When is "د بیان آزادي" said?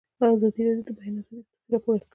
0.87-1.41